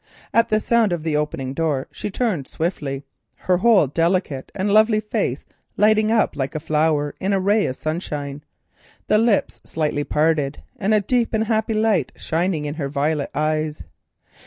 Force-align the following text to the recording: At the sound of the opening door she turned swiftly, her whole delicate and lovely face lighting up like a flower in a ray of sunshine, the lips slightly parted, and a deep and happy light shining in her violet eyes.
At 0.33 0.49
the 0.49 0.59
sound 0.59 0.91
of 0.93 1.03
the 1.03 1.15
opening 1.15 1.53
door 1.53 1.87
she 1.91 2.09
turned 2.09 2.47
swiftly, 2.47 3.03
her 3.35 3.57
whole 3.57 3.85
delicate 3.85 4.51
and 4.55 4.73
lovely 4.73 4.99
face 4.99 5.45
lighting 5.77 6.09
up 6.09 6.35
like 6.35 6.55
a 6.55 6.59
flower 6.59 7.13
in 7.19 7.33
a 7.33 7.39
ray 7.39 7.67
of 7.67 7.75
sunshine, 7.75 8.43
the 9.05 9.19
lips 9.19 9.61
slightly 9.63 10.03
parted, 10.03 10.63
and 10.77 10.95
a 10.95 11.01
deep 11.01 11.35
and 11.35 11.43
happy 11.43 11.75
light 11.75 12.11
shining 12.15 12.65
in 12.65 12.73
her 12.73 12.89
violet 12.89 13.29
eyes. 13.35 13.83